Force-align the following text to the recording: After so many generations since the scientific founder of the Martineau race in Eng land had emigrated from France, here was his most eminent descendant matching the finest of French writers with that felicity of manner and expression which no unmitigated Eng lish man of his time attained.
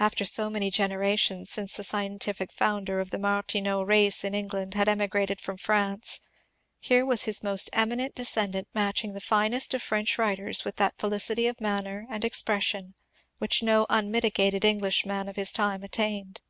After 0.00 0.24
so 0.24 0.50
many 0.50 0.72
generations 0.72 1.50
since 1.50 1.74
the 1.76 1.84
scientific 1.84 2.50
founder 2.50 2.98
of 2.98 3.10
the 3.10 3.16
Martineau 3.18 3.80
race 3.80 4.24
in 4.24 4.34
Eng 4.34 4.48
land 4.48 4.74
had 4.74 4.88
emigrated 4.88 5.40
from 5.40 5.56
France, 5.56 6.18
here 6.80 7.06
was 7.06 7.22
his 7.22 7.40
most 7.40 7.70
eminent 7.72 8.16
descendant 8.16 8.66
matching 8.74 9.14
the 9.14 9.20
finest 9.20 9.72
of 9.72 9.82
French 9.84 10.18
writers 10.18 10.64
with 10.64 10.74
that 10.78 10.98
felicity 10.98 11.46
of 11.46 11.60
manner 11.60 12.08
and 12.10 12.24
expression 12.24 12.94
which 13.38 13.62
no 13.62 13.86
unmitigated 13.88 14.64
Eng 14.64 14.80
lish 14.80 15.06
man 15.06 15.28
of 15.28 15.36
his 15.36 15.52
time 15.52 15.84
attained. 15.84 16.40